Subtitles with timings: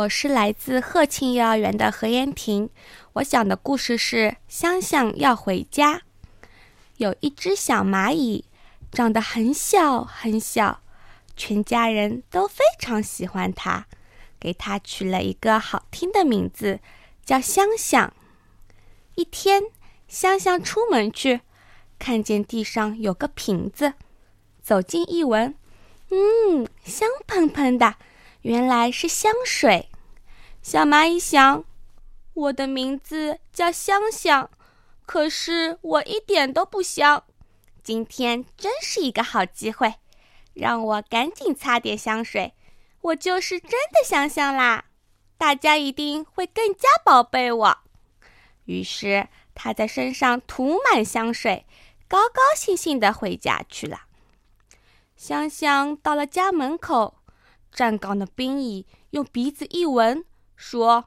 [0.00, 2.70] 我是来自鹤庆幼儿园的何妍婷，
[3.14, 5.96] 我讲的故事是《香香要回家》。
[6.96, 8.46] 有一只小蚂蚁，
[8.90, 10.80] 长得很小很小，
[11.36, 13.84] 全家人都非常喜欢它，
[14.38, 16.80] 给它取了一个好听的名字，
[17.22, 18.10] 叫香香。
[19.16, 19.64] 一天，
[20.08, 21.42] 香香出门去，
[21.98, 23.92] 看见地上有个瓶子，
[24.62, 25.54] 走近一闻，
[26.08, 27.96] 嗯，香喷喷的。
[28.42, 29.89] 原来是香水，
[30.70, 31.64] 小蚂蚁想
[32.32, 34.48] ：“我的名字叫香香，
[35.04, 37.24] 可是我一点都不香。
[37.82, 39.96] 今天真是一个好机会，
[40.54, 42.54] 让我赶紧擦点香水，
[43.00, 44.84] 我就是真的香香啦！
[45.36, 47.78] 大家一定会更加宝贝我。”
[48.66, 51.66] 于是他在身上涂满香水，
[52.06, 54.02] 高高兴兴的回家去了。
[55.16, 57.16] 香香到了家门口。
[57.72, 60.24] 站岗的兵蚁用鼻子一闻，
[60.60, 61.06] 说：“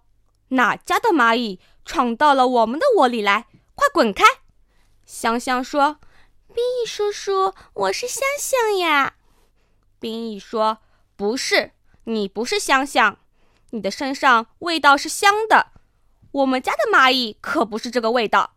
[0.49, 3.45] 哪家的蚂蚁闯到了我们的窝里来？
[3.75, 4.23] 快滚开！”
[5.05, 5.99] 香香说
[6.51, 9.17] ：“兵蚁叔叔，我是香香呀。”
[10.01, 10.79] 兵蚁说
[11.15, 11.73] ：“不是，
[12.05, 13.19] 你不是香香，
[13.69, 15.67] 你的身上味道是香的，
[16.31, 18.55] 我们家的蚂蚁可不是这个味道。”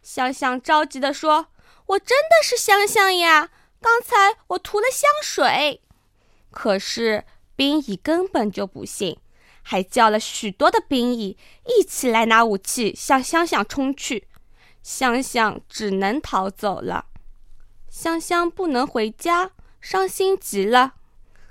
[0.00, 1.48] 香香着急地说
[1.86, 5.82] ：“我真的是香香呀，刚才我涂了香水，
[6.52, 7.24] 可是……”
[7.58, 9.18] 兵蚁根本就不信，
[9.62, 14.28] 还叫了许多的兵蚁一起来拿武器向香香冲去。
[14.82, 17.06] 香香只能逃走了。
[17.90, 20.94] 香香不能回家，伤心极了。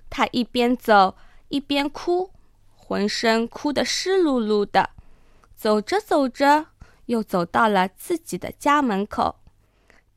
[0.10, 1.16] 他一边走
[1.50, 2.32] 一边哭，
[2.76, 4.92] 浑身哭得湿漉漉的。
[5.56, 6.68] 走着走着，
[7.08, 9.36] 又走到了自己的家门口。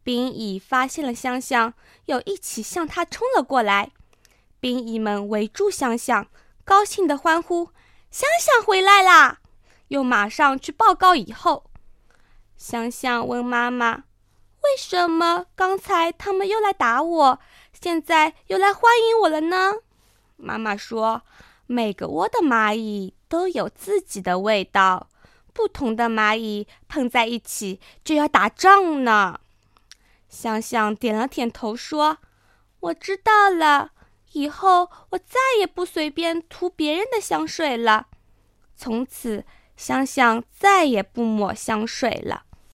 [0.02, 1.74] 兵蚁发现了香香，
[2.06, 3.90] 又一起向他冲了过来。
[4.60, 6.28] 兵蚁们围住香香，
[6.64, 7.70] 高兴地欢呼
[8.10, 9.38] ：“香香回来啦！”
[9.88, 11.64] 又马上去报告以后。
[12.56, 14.04] 香香问妈妈
[14.62, 17.40] ：“为什么刚才他们又来打我，
[17.72, 19.72] 现在又来欢迎我了呢？”
[20.36, 21.22] 妈妈说
[21.66, 25.08] ：“每个窝的蚂蚁都有自己的味道，
[25.52, 29.40] 不同的蚂蚁碰在一起就要打仗呢。”
[30.28, 32.18] 香香点了点头说
[32.80, 33.92] ：“我知道了。”
[34.32, 38.06] 以后我再也不随便涂别人的香水了。
[38.80, 39.44] 从此，
[39.76, 42.44] 香香再也不抹香水了。